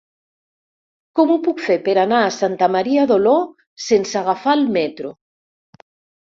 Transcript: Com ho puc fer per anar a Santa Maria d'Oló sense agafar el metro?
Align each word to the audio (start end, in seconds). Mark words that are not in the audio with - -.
Com 1.19 1.33
ho 1.33 1.37
puc 1.47 1.61
fer 1.65 1.75
per 1.89 1.95
anar 2.05 2.23
a 2.29 2.33
Santa 2.39 2.71
Maria 2.77 3.05
d'Oló 3.13 3.37
sense 3.91 4.21
agafar 4.25 4.59
el 4.61 4.69
metro? 4.81 5.17